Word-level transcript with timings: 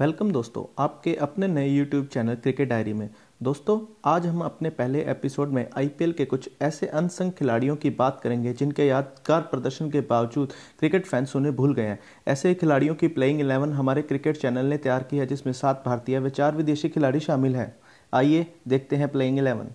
Welcome 0.00 0.30
दोस्तों 0.32 0.64
आपके 0.82 1.14
अपने 1.16 1.46
नए 1.48 1.68
यूट्यूब 1.68 2.06
चैनल 2.06 2.34
क्रिकेट 2.34 2.68
डायरी 2.68 2.92
में। 2.92 3.08
दोस्तों, 3.42 3.78
आज 4.04 4.26
हम 4.26 4.40
अपने 4.40 4.70
पहले 4.70 5.04
एपिसोड 5.10 5.48
में 5.48 5.64
आईपीएल 5.78 6.12
के 6.12 6.24
कुछ 6.24 6.48
ऐसे 6.62 6.86
अनसंग 6.88 7.32
खिलाड़ियों 7.32 7.76
की 7.76 7.90
बात 7.90 8.20
करेंगे 8.20 8.52
जिनके 8.52 8.86
यादगार 8.86 9.40
प्रदर्शन 9.42 9.90
के 9.90 10.00
बावजूद 10.00 10.52
क्रिकेट 10.78 11.06
फैंस 11.06 11.34
उन्हें 11.36 11.54
भूल 11.56 11.74
गए 11.74 11.86
हैं। 11.86 11.98
ऐसे 12.28 12.54
खिलाड़ियों 12.54 12.94
की 12.94 13.08
प्लेइंग 13.08 13.40
इलेवन 13.40 13.72
हमारे 13.72 14.02
क्रिकेट 14.02 14.36
चैनल 14.36 14.66
ने 14.66 14.76
तैयार 14.78 15.02
की 15.02 15.18
है, 15.18 15.26
जिसमें 15.26 15.52
सात 15.54 15.82
भारतीय 15.86 16.18
व 16.18 16.28
चार 16.30 16.56
विदेशी 16.56 16.88
खिलाड़ी 16.88 17.20
शामिल 17.20 17.56
हैं। 17.56 17.74
आइए 18.12 18.46
देखते 18.68 18.96
हैं 18.96 19.08
प्लेइंग 19.08 19.38
इलेवन 19.38 19.72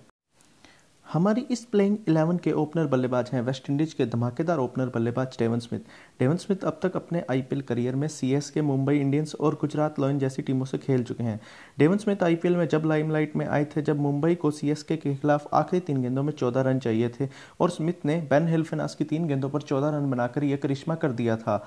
हमारी 1.13 1.41
इस 1.51 1.63
प्लेइंग 1.65 1.97
11 2.09 2.37
के 2.43 2.51
ओपनर 2.51 2.85
बल्लेबाज 2.87 3.29
हैं 3.33 3.41
वेस्ट 3.41 3.69
इंडीज 3.69 3.93
के 3.93 4.05
धमाकेदार 4.05 4.57
ओपनर 4.57 4.89
बल्लेबाज 4.89 5.35
डेवन 5.39 5.59
स्मिथ 5.59 5.79
डेवन 6.19 6.37
स्मिथ 6.37 6.63
अब 6.63 6.79
तक 6.83 6.95
अपने 6.95 7.23
आईपीएल 7.31 7.61
करियर 7.61 7.95
में 7.95 8.07
सीएसके 8.07 8.61
मुंबई 8.61 8.99
इंडियंस 8.99 9.35
और 9.35 9.57
गुजरात 9.61 9.99
लॉयन 9.99 10.19
जैसी 10.19 10.41
टीमों 10.41 10.65
से 10.65 10.77
खेल 10.77 11.03
चुके 11.03 11.23
हैं। 11.23 11.39
डेवन 11.79 11.97
स्मिथ 11.97 12.23
आईपीएल 12.23 12.55
में 12.57 12.67
जब 12.67 12.85
लाइमलाइट 12.85 13.35
में 13.35 13.45
आए 13.47 13.65
थे, 13.65 13.81
जब 13.81 13.99
मुंबई 13.99 14.35
को 14.35 14.51
सीएसके 14.51 14.97
के 14.97 15.15
खिलाफ 15.15 15.47
आखिरी 15.53 15.79
तीन 15.79 16.01
गेंदों 16.01 16.23
में 16.23 16.33
चौदह 16.33 16.61
रन 16.61 16.79
चाहिए 16.79 17.09
थे 17.09 17.27
और 17.59 17.69
स्मिथ 17.69 18.05
ने 18.05 18.15
बेन 18.29 18.47
हिल्फिनास 18.47 18.95
की 18.95 19.03
तीन 19.03 19.27
गेंदों 19.27 19.49
पर 19.49 19.61
चौदह 19.61 19.97
रन 19.97 20.11
बनाकर 20.11 20.43
यह 20.43 20.57
करिश्मा 20.57 20.95
कर 20.95 21.11
दिया 21.11 21.37
था। 21.37 21.63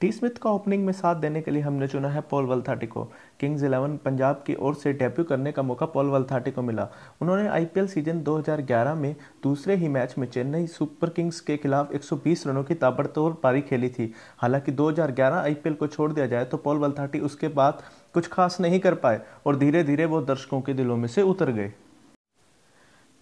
टी 0.00 0.10
स्मिथ 0.12 0.38
का 0.42 0.50
ओपनिंग 0.50 0.84
में 0.86 0.92
साथ 0.92 1.14
देने 1.14 1.40
के 1.42 1.50
लिए 1.50 1.62
हमने 1.62 1.86
चुना 1.88 2.08
है 2.08 2.20
पॉल 2.20 2.44
वलथाटी 2.44 2.86
को 2.86 3.02
किंग्स 3.40 3.62
इलेवन 3.62 3.96
पंजाब 3.96 4.42
की 4.46 4.54
ओर 4.54 4.74
से 4.74 4.92
डेब्यू 4.92 5.24
करने 5.24 5.50
का 5.52 5.62
मौका 5.62 5.86
पॉल 5.86 6.06
वलथाटी 6.06 6.50
को 6.50 6.62
मिला। 6.62 6.88
उन्होंने 7.22 7.48
आईपीएल 7.48 7.86
सीज़न 7.86 8.22
2011 8.22 8.94
में 8.94 9.14
दूसरे 9.42 9.74
ही 9.76 9.88
मैच 9.88 10.14
में 10.18 10.26
चेन्नई 10.26 10.66
सुपर 10.66 11.08
किंग्स 11.08 11.40
के 11.40 11.56
खिलाफ 11.56 11.92
120 11.92 12.46
रनों 12.46 12.62
की 12.64 12.74
ताबड़तोड़ 12.74 13.32
पारी 13.32 13.60
खेली 13.60 13.88
थी। 13.88 14.12
हालाँकि 14.38 14.72
2011 14.72 15.36
आईपीएल 15.36 15.74
को 15.74 15.86
छोड़ 15.86 16.12
दिया 16.12 16.26
जाए 16.26 16.44
तो 16.44 16.56
पॉल 16.56 16.78
वलथाटी 16.78 17.20
उसके 17.20 17.48
बाद 17.50 17.82
कुछ 18.14 18.28
खास 18.28 18.60
नहीं 18.60 18.80
कर 18.80 18.94
पाए 18.94 19.20
और 19.46 19.56
धीरे 19.56 19.84
धीरे 19.84 20.04
वो 20.04 20.22
दर्शकों 20.22 20.60
के 20.60 20.74
दिलों 20.74 20.96
में 20.96 21.08
से 21.08 21.22
उतर 21.24 21.50
गए। 21.50 21.72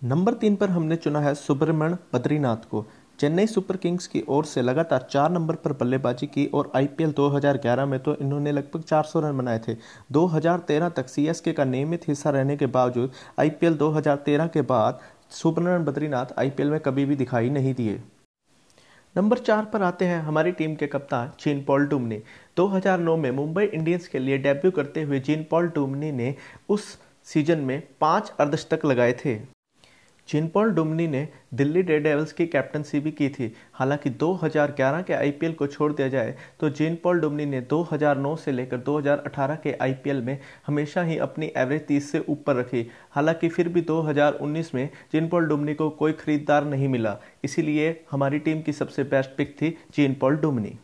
नंबर 0.03 0.35
तीन 0.35 0.57
पर 0.57 0.71
हमने 0.71 0.97
चुना 0.97 1.21
है 1.21 1.35
सुब्रमण्य 1.35 1.99
बद्रीनाथ 2.15 2.71
को। 2.71 2.87
चेन्नई 3.19 3.47
सुपर 3.47 3.77
किंग्स 3.77 4.07
की 4.07 4.23
ओर 4.29 4.45
से 4.45 4.63
लगातार 4.63 5.07
चार 5.11 5.31
नंबर 5.31 5.55
पर 5.55 5.73
बल्लेबाजी 5.73 6.27
की 6.27 6.45
और 6.55 6.71
आईपीएल 6.77 7.13
2011 7.13 7.87
में 7.87 7.99
तो 8.01 8.15
इन्होंने 8.17 8.53
लगभग 8.53 8.83
400 8.83 9.23
रन 9.23 9.39
बनाए 9.39 9.59
थे। 9.59 9.75
2013 10.13 10.91
तक 10.97 11.09
सीएसके 11.09 11.53
का 11.53 11.65
नियमित 11.65 12.07
हिस्सा 12.09 12.31
रहने 12.31 12.57
के 12.57 12.67
बावजूद 12.69 13.13
आईपीएल 13.41 13.77
2013 13.77 14.49
के 14.49 14.63
बाद 14.65 15.01
सुब्रमण्यम 15.33 15.85
बद्रीनाथ 15.85 16.39
आईपीएल 16.39 16.71
में 16.71 16.79
कभी 16.81 17.05
भी 17.05 17.17
दिखाई 17.17 17.51
नहीं 17.51 17.75
दिए। 17.75 18.01
नंबर 19.17 19.39
चार 19.41 19.65
पर 19.65 19.83
आते 19.83 20.05
हैं 20.05 20.23
हमारी 20.23 20.53
टीम 20.53 20.75
के 20.77 20.87
कप्तान 20.87 21.33
जीन 21.41 21.65
पॉल 21.65 21.87
टूमनी 21.87 22.23
2009 22.57 23.17
में 23.17 23.31
मुंबई 23.33 23.65
इंडियंस 23.65 24.09
के 24.09 24.19
लिए 24.19 24.39
डेब्यू 24.39 24.71
करते 24.71 25.03
हुए 25.03 25.21
जीन 25.21 25.47
पॉल 25.51 25.69
टूमनी 25.69 26.13
ने 26.13 26.35
उस 26.69 26.99
सीज़न 27.27 27.59
में 27.61 27.81
पाँच 28.01 28.33
अर्धशतक 28.41 28.85
लगाए 28.87 29.13
थे। 29.25 29.39
चिनपॉल 30.29 30.71
डुमनी 30.71 31.07
ने 31.09 31.27
दिल्ली 31.55 31.83
डे 31.83 31.99
डेवल्स 31.99 32.33
की 32.33 32.47
कैप्टनसी 32.47 32.99
भी 33.01 33.11
की 33.11 33.29
थी। 33.29 33.53
हालाँकि 33.75 34.11
2011 34.13 35.03
के 35.03 35.13
आईपीएल 35.13 35.53
को 35.53 35.67
छोड़ 35.67 35.93
दिया 35.93 36.09
जाए 36.09 36.35
तो 36.61 36.69
जिन 36.71 36.97
पॉल 37.03 37.21
डुमनी 37.21 37.47
ने 37.47 37.61
2009 37.61 38.35
से 38.37 38.53
लेकर 38.53 38.79
2018 38.79 39.57
के 39.57 39.73
आईपीएल 39.83 40.21
में 40.23 40.39
हमेशा 40.67 41.03
ही 41.03 41.17
अपनी 41.19 41.51
एवरेज 41.57 41.87
30 41.87 42.11
से 42.13 42.19
ऊपर 42.29 42.57
रखी। 42.57 42.87
हालाँकि 43.11 43.49
फिर 43.49 43.69
भी 43.69 43.81
2019 43.83 44.75
में 44.75 44.89
जिन 45.13 45.29
पॉल 45.29 45.47
डुमनी 45.47 45.75
को 45.75 45.89
कोई 45.91 46.13
खरीदार 46.15 46.65
नहीं 46.65 46.89
मिला। 46.89 47.17
इसीलिए 47.45 48.01
हमारी 48.11 48.39
टीम 48.39 48.61
की 48.63 48.73
सबसे 48.73 49.05
बेस्ट 49.05 49.31
पिक 49.37 49.57
थी 49.63 49.77
जिन 49.97 50.15
पॉल 50.15 50.37
डुमनी। 50.37 50.77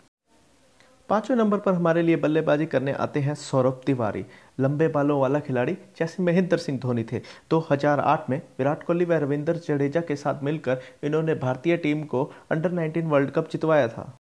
पाँचवें 1.09 1.37
नंबर 1.37 1.59
पर 1.59 1.75
हमारे 1.75 2.03
लिए 2.03 2.17
बल्लेबाजी 2.17 2.67
करने 2.67 2.93
आते 2.95 3.21
हैं 3.21 3.35
सौरभ 3.35 3.81
तिवारी। 3.87 4.25
लंबे 4.61 4.87
बालों 4.89 5.21
वाला 5.21 5.39
खिलाड़ी, 5.41 5.77
जैसे 5.99 6.23
महेंद्र 6.23 6.57
सिंह 6.57 6.79
धोनी 6.79 7.05
थे। 7.05 7.21
2008 7.51 8.31
में 8.31 8.41
विराट 8.59 8.83
कोहली 8.83 9.05
व 9.05 9.13
रविंद्र 9.23 9.55
जडेजा 9.67 10.01
के 10.01 10.17
साथ 10.17 10.43
मिलकर 10.43 10.81
इन्होंने 11.05 11.35
भारतीय 11.37 11.77
टीम 11.77 12.03
को 12.05 12.25
अंडर 12.51 12.73
19 12.73 13.07
वर्ल्ड 13.07 13.31
कप 13.31 13.51
जितवाया 13.53 13.89
था। 13.89 14.13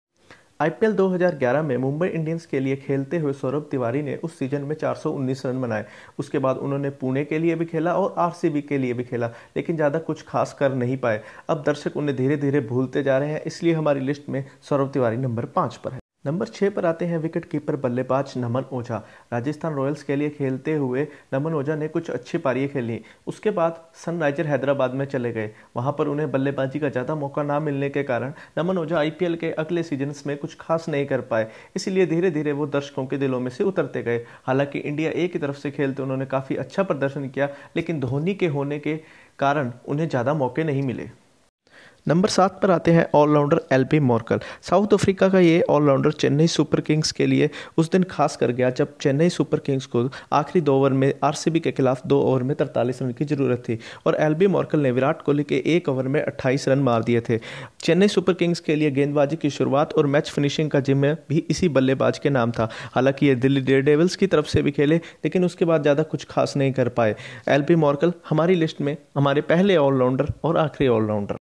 आईपीएल 0.60 0.92
2011 0.92 1.62
में 1.62 1.76
मुंबई 1.76 2.08
इंडियंस 2.08 2.46
के 2.46 2.60
लिए 2.60 2.76
खेलते 2.76 3.18
हुए 3.18 3.32
सौरभ 3.32 3.66
तिवारी 3.70 4.02
ने 4.02 4.16
उस 4.16 4.38
सीज़न 4.38 4.62
में 4.62 4.76
419 4.76 5.44
रन 5.46 5.60
बनाए। 5.60 5.86
उसके 6.18 6.38
बाद 6.38 6.56
उन्होंने 6.58 6.90
पुणे 6.92 7.24
के 7.24 7.38
लिए 7.38 7.54
भी 7.54 7.64
खेला 7.64 7.94
और 7.94 8.14
आरसीबी 8.18 8.62
के 8.62 8.78
लिए 8.78 8.92
भी 8.92 9.04
खेला, 9.04 9.30
लेकिन 9.56 9.76
ज़्यादा 9.76 9.98
कुछ 10.00 10.24
खास 10.28 10.56
कर 10.58 10.74
नहीं 10.74 10.96
पाए। 10.98 11.22
अब 11.48 11.62
दर्शक 11.66 11.96
उन्हें 11.96 12.16
धीरे 12.16 12.36
धीरे 12.36 12.60
भूलते 12.62 13.02
जा 13.02 13.18
रहे 13.18 13.30
हैं, 13.30 13.42
इसलिए 13.42 13.74
हमारी 13.74 14.00
लिस्ट 14.02 14.28
में 14.28 14.44
सौरभ 14.62 14.92
तिवारी 14.92 15.16
नंबर 15.16 15.44
पाँच 15.46 15.76
पर 15.76 15.92
है। 15.92 16.00
नंबर 16.24 16.46
छः 16.46 16.70
पर 16.70 16.86
आते 16.86 17.04
हैं 17.04 17.16
विकेट 17.18 17.44
कीपर 17.44 17.76
बल्लेबाज 17.76 18.32
नमन 18.36 18.64
ओझा। 18.72 18.96
राजस्थान 19.32 19.74
रॉयल्स 19.74 20.02
के 20.02 20.16
लिए 20.16 20.28
खेलते 20.30 20.74
हुए 20.74 21.06
नमन 21.34 21.54
ओझा 21.54 21.74
ने 21.76 21.88
कुछ 21.88 22.08
अच्छी 22.10 22.38
पारियाँ 22.38 22.68
खेली 22.68 23.00
उसके 23.26 23.50
बाद 23.50 23.82
सनराइजर 24.04 24.46
हैदराबाद 24.46 24.94
में 24.94 25.04
चले 25.06 25.32
गए। 25.32 25.50
वहाँ 25.76 25.92
पर 25.98 26.08
उन्हें 26.08 26.30
बल्लेबाजी 26.30 26.78
का 26.78 26.88
ज़्यादा 26.88 27.14
मौका 27.14 27.42
ना 27.42 27.58
मिलने 27.60 27.90
के 27.90 28.02
कारण 28.02 28.32
नमन 28.58 28.78
ओझा 28.78 28.98
आईपीएल 28.98 29.36
के 29.36 29.50
अगले 29.54 29.82
सीज़न 29.82 30.14
में 30.26 30.36
कुछ 30.36 30.56
खास 30.60 30.88
नहीं 30.88 31.06
कर 31.06 31.20
पाए। 31.22 31.50
इसलिए 31.76 32.06
धीरे 32.06 32.30
धीरे 32.30 32.52
वो 32.52 32.66
दर्शकों 32.68 33.04
के 33.06 33.16
दिलों 33.18 33.40
में 33.40 33.50
से 33.50 33.64
उतरते 33.64 34.02
गए। 34.02 34.24
हालाँकि 34.44 34.78
इंडिया 34.78 35.10
ए 35.12 35.26
की 35.28 35.38
तरफ़ 35.38 35.56
से 35.56 35.70
खेलते 35.70 36.02
उन्होंने 36.02 36.26
काफ़ी 36.26 36.56
अच्छा 36.56 36.82
प्रदर्शन 36.82 37.28
किया, 37.28 37.48
लेकिन 37.76 38.00
धोनी 38.00 38.34
के 38.34 38.46
होने 38.48 38.78
के 38.78 38.96
कारण 39.38 39.72
उन्हें 39.86 40.08
ज़्यादा 40.08 40.34
मौके 40.34 40.64
नहीं 40.64 40.82
मिले। 40.82 41.08
नंबर 42.06 42.28
सात 42.28 42.58
पर 42.62 42.70
आते 42.70 42.90
हैं 42.90 43.06
allrounder 43.14 43.60
Albie 43.72 43.98
Morkel 44.00 44.40
South 44.62 44.94
Africa 44.94 45.28
का 45.28 45.38
ये 45.38 45.60
ऑलराउंडर 45.70 46.12
चेन्नई 46.12 46.46
सुपर 46.46 46.80
किंग्स 46.80 47.12
के 47.12 47.26
लिए 47.26 47.48
उस 47.78 47.90
दिन 47.90 48.02
खास 48.02 48.36
कर 48.36 48.50
गया 48.50 48.70
जब 48.70 48.96
चेन्नई 49.00 49.28
सुपर 49.28 49.58
किंग्स 49.58 49.86
को 49.86 50.02
आखिरी 50.32 50.60
दो 50.60 50.74
ओवर 50.78 50.92
में 50.92 51.12
आरसीबी 51.24 51.60
के 51.60 51.72
खिलाफ 51.72 52.06
दो 52.06 52.20
ओवर 52.22 52.42
में 52.42 52.54
तरतालीस 52.56 53.00
रन 53.02 53.12
की 53.12 53.24
ज़रूरत 53.24 53.62
थी 53.68 53.78
और 54.06 54.16
एलबी 54.20 54.46
मोर्कल 54.46 54.80
ने 54.80 54.90
विराट 54.90 55.22
कोहली 55.22 55.44
के 55.44 55.62
एक 55.76 55.88
ओवर 55.88 56.08
में 56.08 56.20
अट्ठाईस 56.22 56.68
रन 56.68 56.78
मार 56.80 57.02
दिए 57.04 57.20
थे। 57.28 57.38
चेन्नई 57.80 58.08
सुपर 58.08 58.34
किंग्स 58.34 58.60
के 58.60 58.76
लिए 58.76 58.90
गेंदबाजी 58.90 59.36
की 59.36 59.50
शुरुआत 59.50 59.92
और 59.92 60.06
मैच 60.06 60.30
फिनिशिंग 60.30 60.70
का 60.70 60.80
जिम्मे 60.80 61.14
भी 61.28 61.44
इसी 61.50 61.68
बल्लेबाज 61.70 62.18
के 62.18 62.30
नाम 62.30 62.50
था। 62.50 62.68
हालाँकि 62.94 63.26
ये 63.26 63.34
दिल्ली 63.36 63.60
डेयर 63.60 63.82
डेविल्स 63.82 64.16
की 64.16 64.26
तरफ़ 64.26 64.46
से 64.46 64.62
भी 64.62 64.70
खेले, 64.70 64.96
लेकिन 64.96 65.44
उसके 65.44 65.64
बाद 65.64 65.82
ज़्यादा 65.82 66.02
कुछ 66.04 66.26
खास 66.30 66.56
नहीं 66.56 66.72
कर 66.72 66.88
पाए। 66.90 67.16
एलबी 67.48 67.74
मोर्कल 67.76 68.12
हमारी 68.28 68.54
लिस्ट 68.54 68.80
में 68.80 68.96
हमारे 69.16 69.40
पहले 69.44 69.76
ऑलराउंडर 69.78 70.32
और 70.44 70.56
आखिरी 70.58 70.88
ऑलराउंडर 70.90 71.36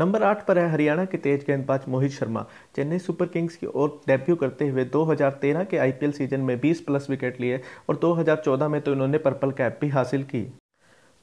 नंबर 0.00 0.22
आठ 0.22 0.44
पर 0.46 0.58
है 0.58 0.68
हरियाणा 0.70 1.04
के 1.04 1.18
तेज 1.18 1.42
गेंदबाज 1.46 1.80
मोहित 1.88 2.12
शर्मा। 2.12 2.44
चेन्नई 2.76 2.98
सुपर 2.98 3.26
किंग्स 3.26 3.56
की 3.56 3.66
ओर 3.66 3.88
डेब्यू 4.06 4.36
करते 4.36 4.68
हुए 4.68 4.84
2013 4.84 5.64
के 5.64 5.78
आईपीएल 5.78 6.12
सीज़न 6.12 6.40
में 6.40 6.60
20 6.60 6.80
प्लस 6.80 7.10
विकेट 7.10 7.40
लिए 7.40 7.60
और 7.88 7.96
2014 7.96 8.68
में 8.68 8.80
तो 8.80 8.92
इन्होंने 8.92 9.18
पर्पल 9.18 9.50
कैप 9.50 9.78
भी 9.80 9.88
हासिल 9.88 10.22
की। 10.22 10.42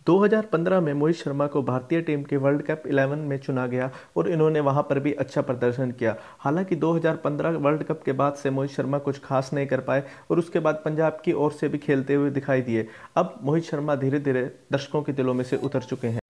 2015 0.08 0.82
में 0.82 0.94
मोहित 0.94 1.16
शर्मा 1.16 1.48
को 1.48 1.64
भारतीय 1.64 2.02
टीम 2.02 2.24
के 2.24 2.38
वर्ल्ड 2.38 2.62
कप 2.62 2.84
11 2.88 3.26
में 3.30 3.38
चुना 3.38 3.66
गया 3.68 3.90
और 4.18 4.30
इन्होंने 4.30 4.60
वहाँ 4.60 4.84
पर 4.84 5.00
भी 5.00 5.14
अच्छा 5.16 5.42
प्रदर्शन 5.42 5.92
किया। 5.92 6.16
हालाँकि 6.40 6.76
2015 6.76 7.58
वर्ल्ड 7.58 7.84
कप 7.84 8.04
के 8.04 8.12
बाद 8.12 8.34
से 8.34 8.50
मोहित 8.50 8.72
शर्मा 8.72 8.98
कुछ 9.00 9.22
खास 9.24 9.52
नहीं 9.54 9.68
कर 9.68 9.82
पाए 9.82 10.04
और 10.32 10.40
उसके 10.40 10.60
बाद 10.60 10.82
पंजाब 10.86 11.22
की 11.26 11.34
ओर 11.34 11.52
से 11.52 11.70
भी 11.70 11.78
खेलते 11.80 12.14
हुए 12.14 12.30
दिखाई 12.30 12.62
दिए। 12.62 12.88
अब 13.16 13.36
मोहित 13.44 13.64
शर्मा 13.64 13.96
धीरे 13.96 14.20
धीरे 14.20 14.46
दर्शकों 14.72 15.04
के 15.04 15.14
दिलों 15.14 15.34
में 15.34 15.44
से 15.44 15.58
उतर 15.58 15.82
चुके 15.82 16.08
हैं। 16.08 16.22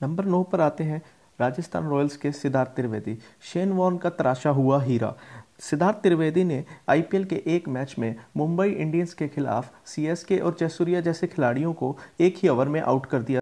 नंबर 0.00 0.24
नौ 0.24 0.42
पर 0.42 0.60
आते 0.60 0.84
हैं 0.84 1.02
राजस्थान 1.40 1.88
रॉयल्स 1.88 2.16
के 2.16 2.32
सिद्धार्थ 2.32 2.70
त्रिवेदी। 2.70 3.18
शेन 3.42 3.72
वॉर्न 3.72 3.96
का 3.96 4.10
तराशा 4.10 4.50
हुआ 4.50 4.82
हीरा। 4.82 5.14
सिद्धार्थ 5.60 5.96
त्रिवेदी 5.96 6.44
ने 6.44 6.64
आईपीएल 6.88 7.24
के 7.24 7.42
एक 7.46 7.68
मैच 7.68 7.96
में 7.98 8.16
मुंबई 8.36 8.68
इंडियंस 8.68 9.14
के 9.14 9.28
खिलाफ 9.28 9.72
सीएसके 9.84 10.38
और 10.38 10.56
जयसूर्या 10.60 11.00
जैसे 11.00 11.26
खिलाड़ियों 11.26 11.72
को 11.72 11.98
एक 12.20 12.34
ही 12.38 12.48
ओवर 12.48 12.68
में 12.68 12.80
आउट 12.80 13.06
कर 13.06 13.22
दिया। 13.22 13.40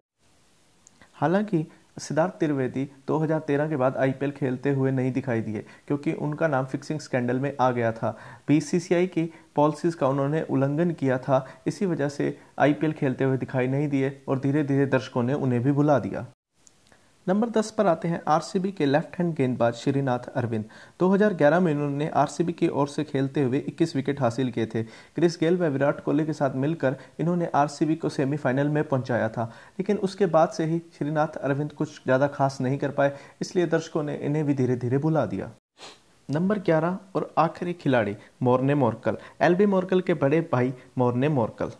हालाँकि, 1.13 1.65
सिद्धार्थ 1.99 2.33
त्रिवेदी 2.33 2.91
2013 3.07 3.69
के 3.69 3.75
बाद 3.75 3.97
आईपीएल 3.97 4.31
खेलते 4.31 4.69
हुए 4.69 4.91
नहीं 4.91 5.11
दिखाई 5.11 5.41
दिए, 5.41 5.65
क्योंकि 5.87 6.13
उनका 6.13 6.47
नाम 6.47 6.65
फिक्सिंग 6.65 6.99
स्कैंडल 6.99 7.39
में 7.39 7.57
आ 7.61 7.71
गया 7.71 7.91
था। 7.91 8.17
बीसीसीआई 8.47 9.07
की 9.07 9.33
पॉलिसीज़ 9.55 9.97
का 9.97 10.07
उन्होंने 10.07 10.41
उल्लंघन 10.41 10.91
किया 10.91 11.17
था, 11.17 11.47
इसी 11.67 11.85
वजह 11.85 12.09
से 12.09 12.39
आईपीएल 12.59 12.93
खेलते 12.93 13.23
हुए 13.23 13.37
दिखाई 13.37 13.67
नहीं 13.67 13.87
दिए 13.87 14.21
और 14.27 14.39
धीरे 14.39 14.63
धीरे 14.63 14.85
दर्शकों 14.85 15.23
ने 15.23 15.33
उन्हें 15.33 15.63
भी 15.63 15.71
भुला 15.71 15.99
दिया। 15.99 16.27
नंबर 17.27 17.49
10 17.51 17.69
पर 17.71 17.87
आते 17.87 18.07
हैं 18.07 18.21
आरसीबी 18.27 18.71
के 18.71 18.85
लेफ़्ट 18.85 19.17
हैंड 19.17 19.33
गेंदबाज 19.35 19.73
श्रीनाथ 19.73 20.27
अरविंद। 20.35 20.63
2011 20.99 21.59
में 21.59 21.71
इन्होंने 21.71 22.07
आरसीबी 22.15 22.53
की 22.53 22.67
ओर 22.69 22.87
से 22.87 23.03
खेलते 23.03 23.41
हुए 23.43 23.59
21 23.69 23.95
विकेट 23.95 24.21
हासिल 24.21 24.49
किए 24.51 24.65
थे। 24.65 24.83
क्रिस 24.83 25.37
गेल 25.39 25.57
व 25.57 25.67
विराट 25.67 25.99
कोहली 25.99 26.25
के 26.25 26.33
साथ 26.33 26.55
मिलकर 26.55 26.95
इन्होंने 27.19 27.49
आरसीबी 27.55 27.95
को 27.95 28.09
सेमीफाइनल 28.09 28.69
में 28.69 28.83
पहुँचाया 28.85 29.29
था। 29.29 29.43
लेकिन 29.79 29.97
उसके 29.99 30.25
बाद 30.27 30.49
से 30.49 30.65
ही 30.65 30.81
श्रीनाथ 30.97 31.37
अरविंद 31.39 31.71
कुछ 31.73 31.89
ज़्यादा 31.95 32.27
खास 32.29 32.57
नहीं 32.61 32.77
कर 32.77 32.91
पाए, 32.91 33.13
इसलिए 33.41 33.65
दर्शकों 33.67 34.03
ने 34.03 34.15
इन्हें 34.17 34.45
भी 34.45 34.53
धीरे 34.53 34.75
धीरे 34.77 34.97
भुला 34.97 35.25
दिया। 35.27 35.51
नंबर 36.29 36.59
11 36.61 36.97
और 37.15 37.33
आखिरी 37.37 37.73
खिलाड़ी 37.75 38.15
मोरने 38.41 38.75
मोरकल। 38.75 39.17
एलबी 39.41 39.65
मोरकल 39.67 40.01
के 40.01 40.13
बड़े 40.15 40.41
भाई 40.51 40.73
मोरने 40.97 41.29
मोरकल। 41.29 41.71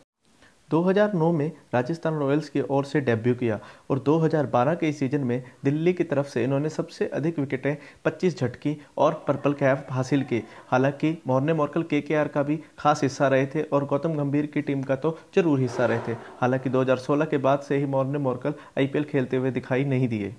2009 0.72 1.32
में 1.34 1.52
राजस्थान 1.74 2.16
रॉयल्स 2.20 2.50
की 2.50 2.62
ओर 2.70 2.86
से 2.86 3.00
डेब्यू 3.02 3.34
किया 3.36 3.60
और 3.90 4.00
2012 4.00 4.76
के 4.76 4.92
सीज़न 4.92 5.24
में 5.24 5.44
दिल्ली 5.64 5.94
की 5.94 6.04
तरफ़ 6.04 6.28
से 6.28 6.44
इन्होंने 6.44 6.70
सबसे 6.70 7.08
अधिक 7.10 7.40
विकेटें 7.40 7.76
25 8.06 8.38
झटकी 8.38 8.76
और 8.98 9.24
पर्पल 9.28 9.54
कैप 9.54 9.88
हासिल 9.92 10.24
की। 10.24 10.42
हालाँकि 10.68 11.12
मोर्ने 11.28 11.54
मोर्कल 11.54 11.84
के 11.84 12.02
के 12.02 12.24
का 12.28 12.44
भी 12.44 12.60
खास 12.80 13.04
हिस्सा 13.04 13.28
रहे 13.28 13.46
थे 13.46 13.64
और 13.64 13.86
गौतम 13.86 14.14
गंभीर 14.14 14.46
की 14.46 14.62
टीम 14.62 14.84
का 14.84 14.96
तो 14.98 15.18
ज़रूर 15.36 15.60
हिस्सा 15.60 15.86
रहे 15.86 16.00
थे। 16.08 16.16
हालाँकि 16.42 16.70
2016 16.70 17.26
के 17.26 17.38
बाद 17.40 17.60
से 17.60 17.78
ही 17.78 17.86
मोर्ने 17.88 18.20
मोर्कल 18.20 18.54
आईपीएल 18.78 19.04
खेलते 19.04 19.38
हुए 19.38 19.52
दिखाई 19.52 19.84
नहीं 19.86 20.08
दिए। 20.08 20.34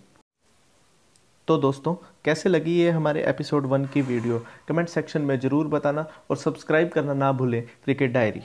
तो 1.48 1.56
दोस्तों, 1.58 1.94
कैसे 2.24 2.48
लगी 2.48 2.78
ये 2.78 2.90
हमारे 2.90 3.24
एपिसोड 3.28 3.66
वन 3.66 3.84
की 3.84 4.02
वीडियो? 4.02 4.38
कमेंट 4.68 4.88
सेक्शन 4.88 5.22
में 5.22 5.38
ज़रूर 5.40 5.68
बताना 5.68 6.06
और 6.30 6.36
सब्सक्राइब 6.36 6.88
करना 6.88 7.14
ना 7.14 7.32
भूलें 7.32 7.62
क्रिकेट 7.84 8.12
डायरी। 8.12 8.42